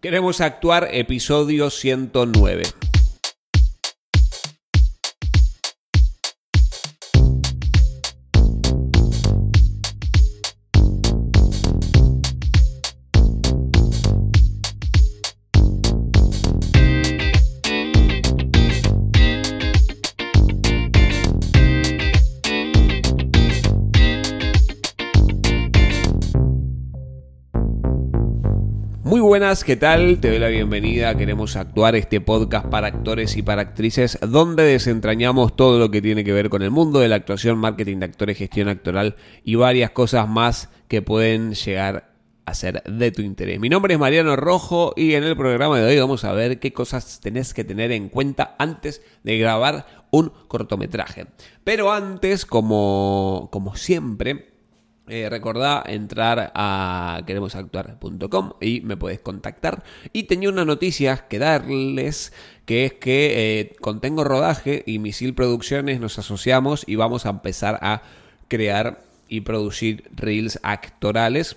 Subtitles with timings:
[0.00, 2.62] Queremos actuar episodio 109.
[29.20, 30.18] Muy buenas, ¿qué tal?
[30.18, 31.14] Te doy la bienvenida.
[31.14, 36.24] Queremos actuar este podcast para actores y para actrices, donde desentrañamos todo lo que tiene
[36.24, 39.90] que ver con el mundo de la actuación, marketing de actores, gestión actoral y varias
[39.90, 42.14] cosas más que pueden llegar
[42.46, 43.60] a ser de tu interés.
[43.60, 46.72] Mi nombre es Mariano Rojo y en el programa de hoy vamos a ver qué
[46.72, 51.26] cosas tenés que tener en cuenta antes de grabar un cortometraje.
[51.62, 54.49] Pero antes, como, como siempre,
[55.10, 59.82] eh, recordá entrar a queremosactuar.com y me puedes contactar.
[60.12, 62.32] Y tenía una noticia que darles,
[62.64, 67.30] que es que eh, con Tengo Rodaje y Misil Producciones nos asociamos y vamos a
[67.30, 68.02] empezar a
[68.48, 71.56] crear y producir reels actorales.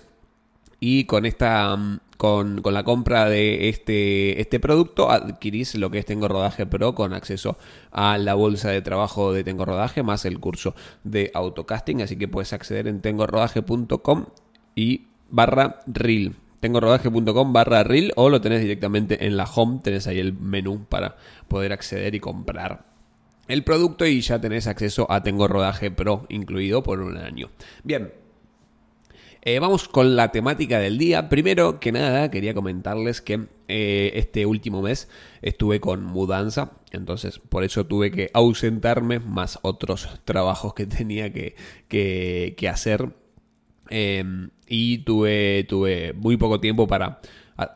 [0.80, 6.06] Y con esta mm, con, la compra de este, este producto adquirís lo que es
[6.06, 7.56] Tengo Rodaje Pro con acceso
[7.90, 12.02] a la bolsa de trabajo de Tengo Rodaje más el curso de autocasting.
[12.02, 14.26] Así que puedes acceder en tengorodaje.com
[14.74, 16.36] y barra reel.
[16.60, 19.80] Tengorodaje.com barra reel o lo tenés directamente en la home.
[19.82, 21.16] Tenés ahí el menú para
[21.48, 22.94] poder acceder y comprar
[23.46, 27.50] el producto y ya tenés acceso a Tengo Rodaje Pro incluido por un año.
[27.82, 28.12] Bien,
[29.46, 31.28] eh, vamos con la temática del día.
[31.28, 35.08] Primero que nada, quería comentarles que eh, este último mes
[35.42, 41.54] estuve con mudanza, entonces por eso tuve que ausentarme, más otros trabajos que tenía que,
[41.88, 43.14] que, hacer.
[43.90, 47.20] Em, y tuve, tuve muy poco tiempo para,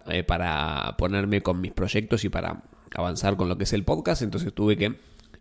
[0.06, 2.62] eh, para ponerme con mis proyectos y para
[2.94, 4.96] avanzar con lo que es el podcast, entonces tuve que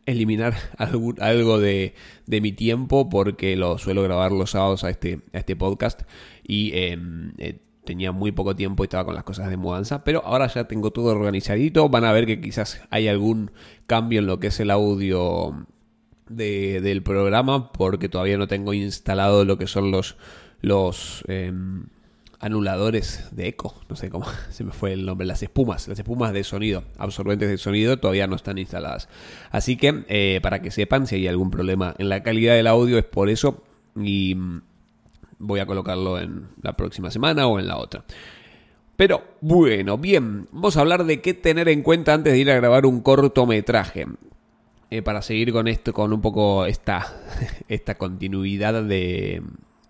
[0.07, 1.93] eliminar algo de,
[2.25, 6.01] mi tiempo porque lo suelo grabar los sábados a este, a este podcast.
[6.43, 10.23] Y em, eh, tenía muy poco tiempo y estaba con las cosas de mudanza, pero
[10.25, 13.51] ahora ya tengo todo organizadito, van a ver que quizás hay algún
[13.85, 15.67] cambio en lo que es el audio
[16.29, 20.17] del programa porque todavía no tengo instalado lo que son los...
[20.61, 21.85] los em,
[22.39, 26.33] anuladores de eco, no sé cómo se me fue el nombre, las espumas, las espumas
[26.33, 29.09] de sonido, absorbentes de sonido todavía no están instaladas.
[29.51, 32.97] Así que eh, para que sepan si hay algún problema en la calidad del audio
[32.97, 33.63] es por eso
[33.95, 34.61] y mm,
[35.39, 38.03] voy a colocarlo en la próxima semana o en la otra.
[38.95, 42.55] Pero bueno, bien, vamos a hablar de qué tener en cuenta antes de ir a
[42.55, 44.07] grabar un cortometraje.
[44.89, 47.05] Eh, para seguir con esto, con un poco esta,
[47.67, 49.43] esta continuidad de,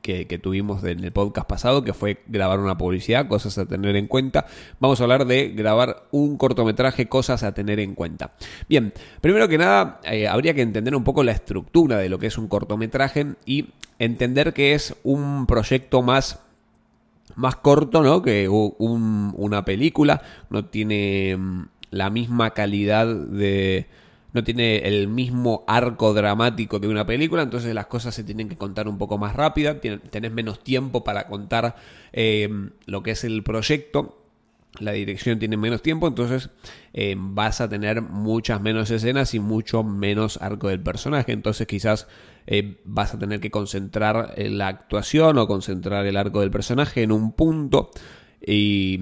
[0.07, 4.07] que, tuvimos en el podcast pasado, que fue grabar una publicidad, cosas a tener en
[4.07, 4.45] cuenta.
[4.79, 8.31] Vamos a hablar de grabar un cortometraje, cosas a tener en cuenta.
[8.69, 12.27] Bien, primero que nada, eh, habría que entender un poco la estructura de lo que
[12.27, 13.69] es un cortometraje y
[13.99, 16.39] entender que es un proyecto más
[17.35, 18.21] más corto, ¿no?
[18.21, 20.21] Que una película.
[20.49, 23.87] No tiene mm, la misma calidad de,
[24.33, 28.57] no tiene el mismo arco dramático que una película, entonces las cosas se tienen que
[28.57, 31.75] contar un poco más rápida, tenés menos tiempo para contar
[32.13, 32.49] eh,
[32.85, 34.23] lo que es el proyecto,
[34.79, 36.49] la dirección tiene menos tiempo, entonces
[36.93, 42.07] eh, vas a tener muchas menos escenas y mucho menos arco del personaje, entonces quizás
[42.45, 47.11] eh, vas a tener que concentrar la actuación o concentrar el arco del personaje en
[47.11, 47.91] un punto
[48.45, 48.99] y,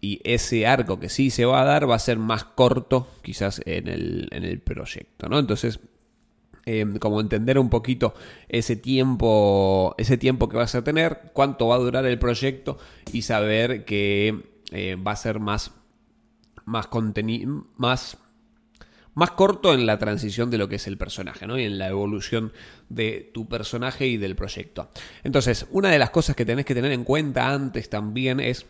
[0.00, 3.88] ese arco que sí se va a dar va a ser más corto quizás en
[3.88, 5.38] el, en el proyecto, ¿no?
[5.38, 5.80] Entonces,
[6.66, 8.14] em, como entender un poquito
[8.48, 12.78] ese tiempo, ese tiempo que vas a tener, cuánto va a durar el proyecto
[13.12, 15.72] y saber que eh, va a ser más,
[16.64, 18.18] más contenido, más,
[19.14, 21.58] más corto en la transición de lo que es el personaje, ¿no?
[21.58, 22.52] Y en la evolución
[22.88, 24.90] de tu personaje y del proyecto.
[25.24, 28.66] Entonces, una de las cosas que tenés que tener en cuenta antes también es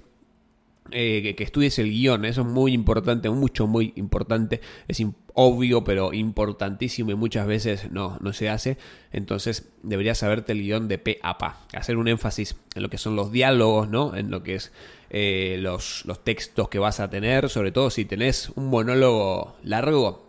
[0.90, 5.02] eh, que, estudies el guion, eso es muy importante, mucho, muy importante, es
[5.34, 8.78] obvio, pero importantísimo y muchas veces no, no se hace,
[9.12, 12.98] entonces deberías saberte el guion de P a pa, hacer un énfasis en lo que
[12.98, 14.16] son los diálogos, ¿no?
[14.16, 14.72] en lo que es
[15.10, 20.28] eh, los, los textos que vas a tener, sobre todo si tenés un monólogo largo,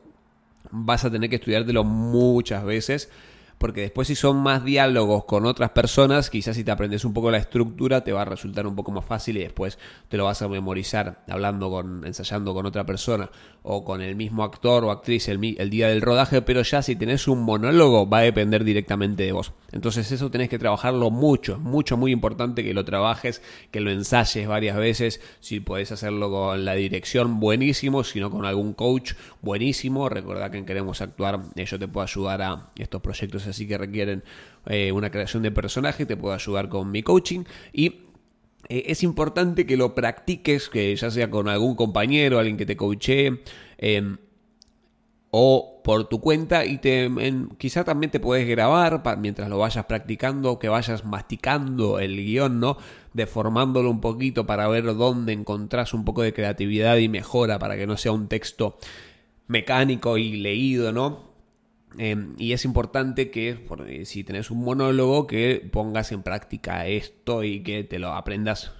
[0.71, 3.09] vas a tener que estudiártelo muchas veces
[3.59, 7.29] porque después si son más diálogos con otras personas, quizás si te aprendes un poco
[7.29, 9.77] la estructura te va a resultar un poco más fácil y después
[10.07, 13.29] te lo vas a memorizar hablando con, ensayando con otra persona
[13.61, 15.39] o con el mismo actor o actriz el,
[15.69, 19.51] día del rodaje, pero ya si tenés un monólogo va a depender directamente de vos.
[19.73, 23.41] Entonces eso tenés que trabajarlo mucho, es mucho, muy importante que lo trabajes,
[23.71, 28.45] que lo ensayes varias veces, si podés hacerlo con la dirección, buenísimo, si no con
[28.45, 33.67] algún coach, buenísimo, recordad que Queremos Actuar, yo te puedo ayudar a estos proyectos así
[33.67, 34.23] que requieren
[34.65, 37.43] eh, una creación de personaje, te puedo ayudar con mi coaching
[37.73, 37.87] y
[38.67, 42.77] eh, es importante que lo practiques, que ya sea con algún compañero, alguien que te
[42.77, 43.41] coachee,
[43.77, 44.17] em,
[45.31, 46.79] o por tu cuenta y
[47.57, 52.77] quizá también te puedes grabar mientras lo vayas practicando, que vayas masticando el guion, ¿no?
[53.13, 57.85] Deformándolo un poquito para ver dónde encontrás un poco de creatividad y mejora para que
[57.87, 58.77] no sea un texto
[59.47, 61.28] mecánico y leído, ¿no?
[61.97, 63.65] Em, y es importante que
[64.05, 68.71] si tenés un monólogo que pongas en práctica esto y que te lo aprendas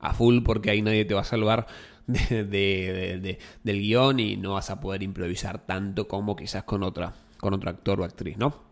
[0.00, 1.66] a full porque ahí nadie te va a salvar
[2.06, 7.54] de, del guion y no vas a poder improvisar tanto como quizás con otra con
[7.54, 8.62] otro actor o actriz, ¿no?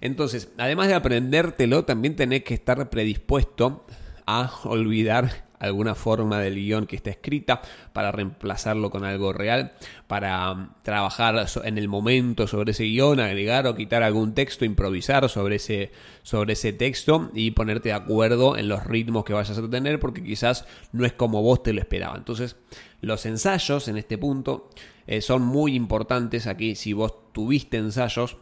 [0.00, 3.84] Entonces, además de aprendértelo, también tenés que estar predispuesto
[4.26, 7.62] a olvidar alguna forma del guion que está escrita
[7.92, 9.72] para reemplazarlo con algo real,
[10.06, 15.28] para um, trabajar en el momento sobre ese guion, agregar o quitar algún texto, improvisar
[15.28, 15.92] sobre ese,
[16.22, 20.22] sobre ese texto y ponerte de acuerdo en los ritmos que vayas a tener porque
[20.22, 22.16] quizás no es como vos te lo esperaba.
[22.16, 22.56] Entonces,
[23.00, 24.70] los ensayos en este punto
[25.06, 26.74] eh, son muy importantes aquí.
[26.74, 28.36] Si vos tuviste ensayos,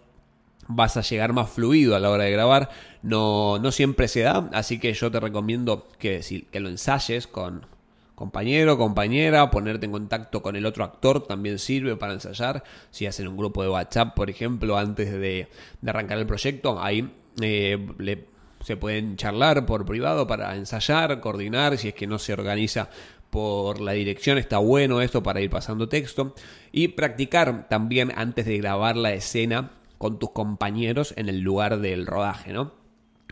[0.68, 2.70] vas a llegar más fluido a la hora de grabar.
[3.02, 7.66] No, no siempre se da, así que yo te recomiendo que, que lo ensayes con
[8.14, 12.64] compañero, compañera, ponerte en contacto con el otro actor también sirve para ensayar.
[12.90, 15.48] Si hacen un grupo de WhatsApp, por ejemplo, antes de,
[15.86, 18.26] arrancar el proyecto, ahí eh,
[18.60, 22.90] se pueden charlar por privado para ensayar, coordinar, si es que no se organiza
[23.30, 26.34] por la dirección, está bueno esto para ir pasando texto
[26.72, 32.06] y practicar también antes de grabar la escena con tus compañeros en el lugar del
[32.06, 32.72] rodaje, ¿no?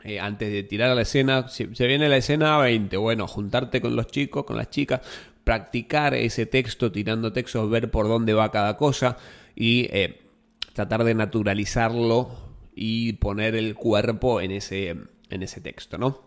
[0.05, 3.81] Eh, antes de tirar a la escena, si se viene la escena 20, bueno, juntarte
[3.81, 5.01] con los chicos, con las chicas,
[5.43, 9.17] practicar ese texto, tirando textos, ver por dónde va cada cosa
[9.55, 10.21] y eh,
[10.75, 12.31] tratar de naturalizarlo
[12.75, 14.97] y poner el cuerpo en ese,
[15.31, 16.26] en ese texto, ¿no?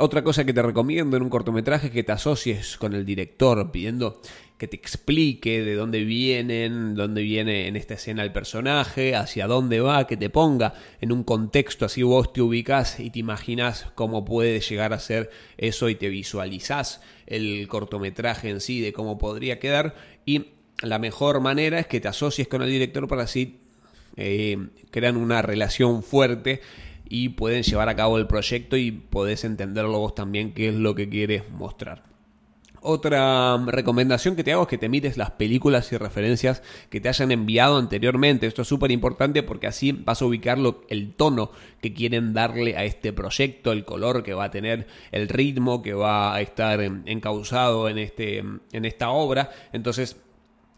[0.00, 3.70] Otra cosa que te recomiendo en un cortometraje es que te asocies con el director
[3.70, 4.22] pidiendo
[4.56, 9.80] que te explique de dónde vienen, dónde viene en esta escena el personaje, hacia dónde
[9.80, 14.24] va, que te ponga en un contexto, así vos te ubicás y te imaginas cómo
[14.24, 19.58] puede llegar a ser eso y te visualizás el cortometraje en sí, de cómo podría
[19.58, 19.94] quedar.
[20.24, 20.46] Y
[20.80, 23.60] la mejor manera es que te asocies con el director para así
[24.16, 24.58] eh,
[24.90, 26.60] crean una relación fuerte
[27.10, 30.94] y pueden llevar a cabo el proyecto y podés entenderlo vos también qué es lo
[30.94, 32.04] que quieres mostrar.
[32.82, 37.10] Otra recomendación que te hago es que te mires las películas y referencias que te
[37.10, 38.46] hayan enviado anteriormente.
[38.46, 40.56] Esto es súper importante porque así vas a ubicar
[40.88, 41.50] el tono
[41.82, 45.92] que quieren darle a este proyecto, el color que va a tener, el ritmo que
[45.92, 49.50] va a estar encauzado en, este, en esta obra.
[49.72, 50.16] Entonces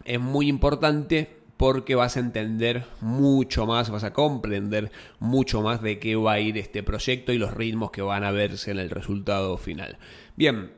[0.04, 4.90] es muy importante porque vas a entender mucho más, vas a comprender
[5.20, 8.32] mucho más de qué va a ir este proyecto y los ritmos que van a
[8.32, 9.98] verse en el resultado final.
[10.36, 10.72] Bien,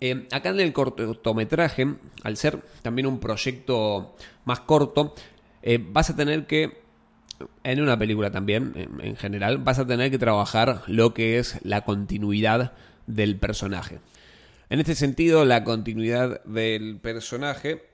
[0.00, 5.14] eh, acá en el cortometraje, al ser también un proyecto más corto,
[5.62, 6.82] eh, vas a tener que,
[7.62, 11.84] en una película también, en, general, vas a tener que trabajar lo que es la
[11.84, 12.74] continuidad
[13.06, 14.00] del personaje.
[14.68, 17.93] En este sentido, la continuidad del personaje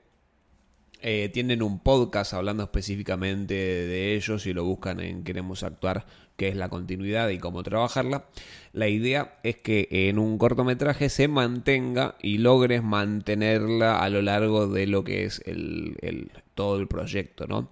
[1.01, 6.05] eh, tienen un podcast hablando específicamente de ellos y lo buscan en Queremos Actuar
[6.41, 8.25] que es la continuidad y cómo trabajarla.
[8.73, 14.67] La idea es que en un cortometraje se mantenga y logres mantenerla a lo largo
[14.67, 17.69] de lo que es el, todo el proyecto, ¿no?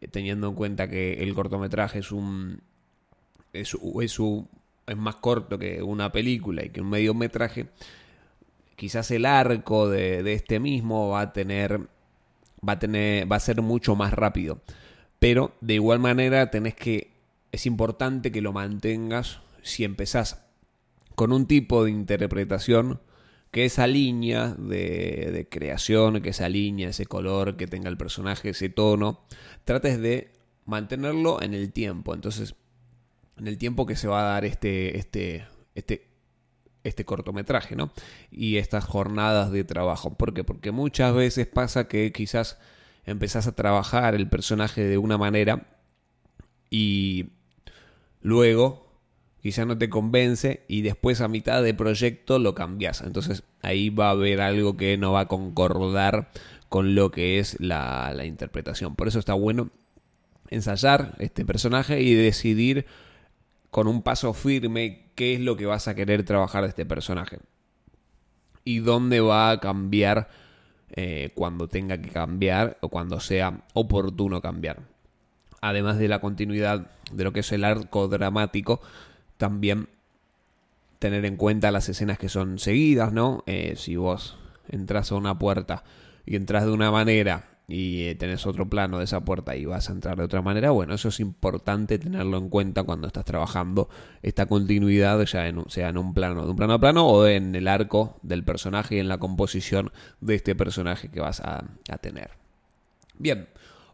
[0.00, 2.60] Eh, teniendo en cuenta que el cortometraje es un
[3.52, 4.20] es, es,
[4.86, 7.66] es más corto que una película y que un mediometraje,
[8.76, 11.88] quizás el arco de, este mismo va a tener
[12.66, 14.60] va a tener va a ser mucho más rápido
[15.18, 17.12] pero de igual manera tenés que
[17.52, 20.44] es importante que lo mantengas si empezás
[21.14, 23.00] con un tipo de interpretación
[23.54, 28.68] que esa línea de, creación, que esa línea, ese color que tenga el personaje, ese
[28.68, 29.20] tono,
[29.64, 30.32] trates de
[30.64, 32.14] mantenerlo en el tiempo.
[32.14, 32.56] Entonces,
[33.38, 36.08] en el tiempo que se va a dar este, este, este,
[36.84, 37.90] este cortometraje, ¿no?
[38.30, 40.14] Y estas jornadas de trabajo.
[40.14, 40.44] ¿Por qué?
[40.44, 42.58] Porque muchas veces pasa que quizás
[43.06, 45.66] empezás a trabajar el personaje de una manera
[46.70, 47.30] y
[48.20, 48.84] luego
[49.42, 53.02] quizá no te convence y después a mitad de proyecto lo cambias.
[53.02, 56.30] Entonces ahí va a haber algo que no va a concordar
[56.68, 58.94] con lo que es la, la interpretación.
[58.96, 59.70] Por eso está bueno
[60.48, 62.86] ensayar este personaje y decidir
[63.74, 67.40] con un paso firme qué es lo que vas a querer trabajar de este personaje.
[68.62, 70.28] Y dónde va a cambiar
[70.90, 74.82] eh, cuando tenga que cambiar o cuando sea oportuno cambiar.
[75.60, 78.80] Además de la continuidad de lo que es el arco dramático,
[79.38, 79.88] también
[81.00, 83.42] tener en cuenta las escenas que son seguidas, ¿no?
[83.46, 84.38] Eh, si vos
[84.68, 85.82] entras a una puerta
[86.24, 89.88] y entras de una manera y eh, tenés otro plano de esa puerta y vas
[89.88, 93.88] a entrar de otra manera, bueno, eso es importante tenerlo en cuenta cuando estás trabajando
[94.22, 97.54] esta continuidad, ya en, sea en un plano, de un plano a plano o en
[97.54, 101.98] el arco del personaje y en la composición de este personaje que vas a, a
[101.98, 102.30] tener.
[103.18, 103.48] Bien,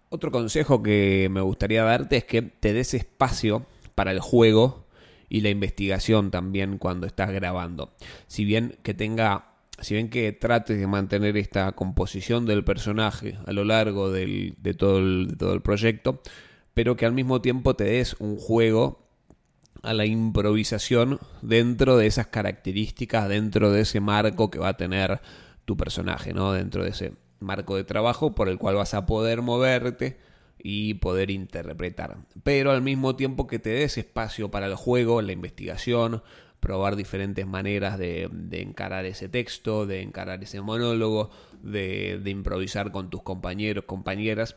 [0.08, 4.86] otro consejo que me gustaría darte es que te des espacio para el juego
[5.28, 7.94] y la investigación también cuando estás grabando.
[8.26, 9.49] Si bien que tenga
[9.80, 14.98] si bien que trates de mantener esta composición del personaje a lo largo de, todo
[14.98, 16.20] el, todo el proyecto,
[16.74, 19.06] pero que al mismo tiempo te des un juego
[19.82, 25.20] a la improvisación dentro de esas características, dentro de ese marco que va a tener
[25.64, 26.52] tu personaje, ¿no?
[26.52, 30.18] Dentro de ese marco de trabajo por el cual vas a poder moverte
[30.62, 32.18] y poder interpretar.
[32.42, 36.22] Pero al mismo tiempo que te des espacio para el juego, la investigación,
[36.60, 41.30] probar diferentes maneras de, encarar ese texto, de encarar ese monólogo,
[41.62, 44.56] de, improvisar con tus compañeros, compañeras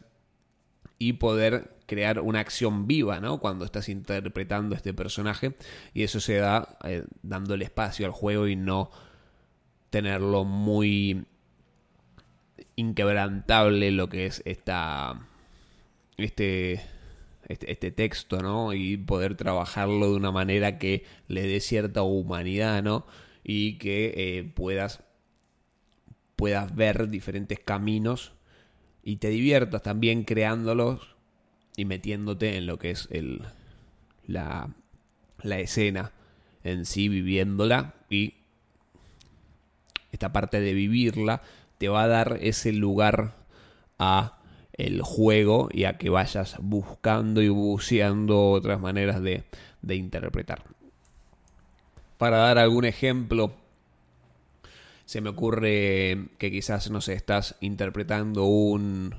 [1.00, 3.40] y poder crear una acción viva, ¿no?
[3.40, 5.56] Cuando estás interpretando este personaje
[5.94, 8.92] y eso se da eh, dándole espacio al juego y no
[9.90, 11.26] tenerlo muy
[12.76, 15.28] inquebrantable lo que es esta
[16.18, 16.82] este
[17.48, 18.74] este, este, texto, ¿no?
[18.74, 23.06] Y poder trabajarlo de una manera que le dé cierta humanidad, ¿no?
[23.44, 25.04] Y que eh, puedas,
[26.36, 28.34] puedas ver diferentes caminos
[29.04, 31.16] y te diviertas también creándolos
[31.76, 33.42] y metiéndote en lo que es el,
[34.26, 34.70] la,
[35.42, 36.14] la escena
[36.64, 38.36] en sí, viviéndola y
[40.12, 41.42] esta parte de vivirla
[41.78, 43.36] te va a dar ese lugar
[44.00, 44.40] a
[44.74, 49.44] el juego y a que vayas buscando y buceando otras maneras de,
[49.88, 50.64] interpretar.
[52.18, 53.54] Para dar algún ejemplo,
[55.06, 59.16] se me ocurre que quizás, no sé, estás interpretando un,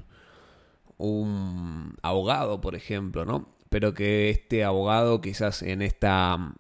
[0.97, 3.49] un abogado, por ejemplo, ¿no?
[3.69, 6.55] Pero que este abogado quizás en esta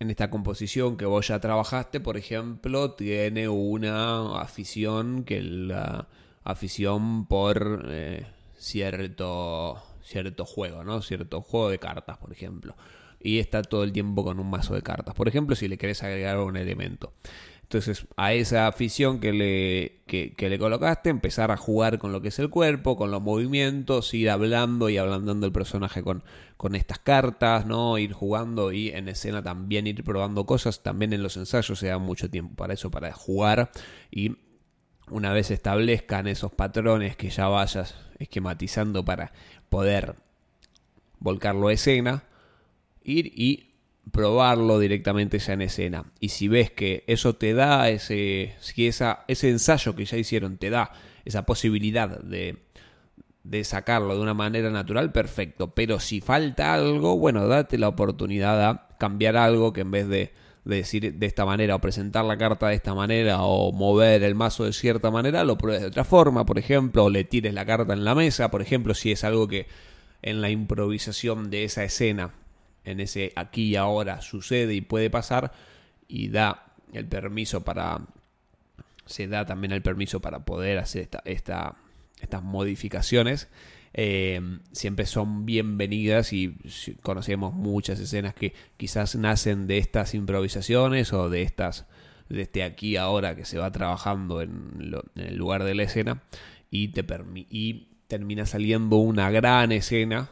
[0.00, 6.08] en esta composición que vos ya trabajaste, por ejemplo, tiene una afición que la
[6.50, 8.26] afición por eh,
[8.56, 11.02] cierto, cierto juego, ¿no?
[11.02, 12.76] Cierto juego de cartas, por ejemplo.
[13.20, 15.14] Y está todo el tiempo con un mazo de cartas.
[15.14, 17.12] Por ejemplo, si le querés agregar un elemento.
[17.70, 22.26] Entonces, a esa afición que le, que, le colocaste, empezar a jugar con lo que
[22.26, 26.24] es el cuerpo, con los movimientos, ir hablando y ablandando el personaje con,
[26.56, 27.96] con estas cartas, ¿no?
[27.96, 30.82] Ir jugando y en escena también ir probando cosas.
[30.82, 33.70] También en los ensayos se da mucho tiempo para eso, para jugar
[34.10, 34.36] y
[35.10, 39.32] una vez establezcan esos patrones que ya vayas esquematizando para
[39.68, 40.14] poder
[41.18, 42.24] volcarlo a escena,
[43.02, 43.70] ir y
[44.12, 46.04] probarlo directamente ya en escena.
[46.18, 50.56] Y si ves que eso te da ese, si esa, ese ensayo que ya hicieron
[50.56, 50.92] te da
[51.24, 52.56] esa posibilidad de,
[53.44, 55.74] de sacarlo de una manera natural, perfecto.
[55.74, 60.32] Pero si falta algo, bueno, date la oportunidad a cambiar algo que en vez de
[60.64, 64.34] de decir de esta manera o presentar la carta de esta manera o mover el
[64.34, 67.64] mazo de cierta manera, lo pruebes de otra forma, por ejemplo, o le tires la
[67.64, 69.66] carta en la mesa, por ejemplo, si es algo que
[70.22, 72.34] en la improvisación de esa escena,
[72.84, 75.52] en ese aquí y ahora sucede y puede pasar
[76.08, 78.00] y da el permiso para
[79.06, 81.76] se da también el permiso para poder hacer esta, esta,
[82.20, 83.48] estas modificaciones
[83.92, 84.40] eh,
[84.72, 86.56] siempre son bienvenidas y
[87.02, 91.86] conocemos muchas escenas que quizás nacen de estas improvisaciones o de estas
[92.28, 96.22] de este aquí ahora que se va trabajando en, el lugar de la escena
[96.70, 97.04] y te
[97.50, 100.30] y termina saliendo una gran escena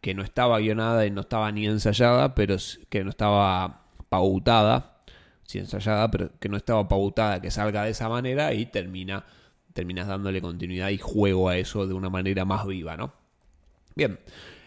[0.00, 2.56] que no estaba guionada y no estaba ni ensayada, pero
[2.88, 4.98] que no estaba pautada,
[5.44, 9.24] sí ensayada, pero que no estaba pautada que salga de esa manera y termina
[9.76, 13.12] terminas dándole continuidad y juego a eso de una manera más viva, ¿no?
[13.94, 14.18] Bien,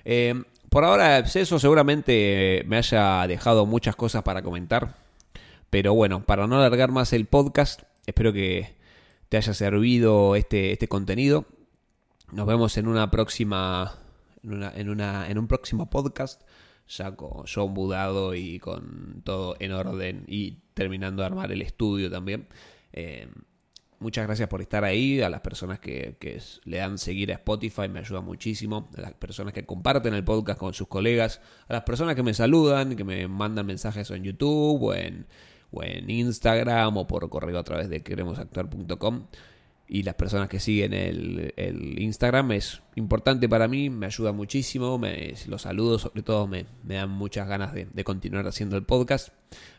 [0.06, 4.96] eh, por ahora eso seguramente me haya dejado muchas cosas para comentar,
[5.72, 8.76] pero bueno, para no alargar más el podcast, espero que
[9.30, 11.46] te haya servido este, este contenido.
[12.32, 13.96] Nos vemos en una próxima
[14.44, 16.44] en, una, en, una, en un próximo podcast,
[16.88, 22.12] ya con yo mudado y con todo en orden y terminando de armar el estudio
[22.12, 22.48] también.
[22.94, 23.28] Eh,
[24.00, 26.18] muchas gracias por estar ahí, a las personas que,
[26.64, 30.60] le dan seguir a Spotify, me ayuda muchísimo, a las personas que comparten el podcast
[30.60, 34.82] con sus colegas, a las personas que me saludan, que me mandan mensajes en YouTube
[34.82, 35.28] o en,
[35.72, 39.28] o en Instagram o por correo a través de queremosactuar.com
[39.90, 45.00] y las personas que siguen el, el, Instagram es importante para mí, me ayuda muchísimo,
[45.00, 48.84] me, los saludos sobre todo me, me dan muchas ganas de, de, continuar haciendo el
[48.84, 49.30] podcast,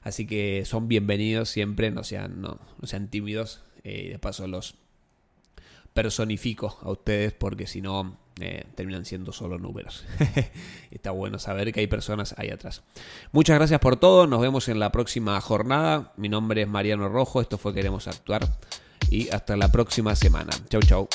[0.03, 4.75] así que son bienvenidos siempre, no sean, no, no sean tímidos, eh, de paso los
[5.93, 10.05] personifico a ustedes porque si no eh, terminan siendo solo números.
[10.91, 12.83] Está bueno saber que hay personas ahí atrás.
[13.33, 17.41] Muchas gracias por todo, nos vemos en la próxima jornada, mi nombre es Mariano Rojo,
[17.41, 18.49] esto fue Queremos Actuar
[19.11, 20.53] y hasta la próxima semana.
[20.69, 21.09] Chau, chau.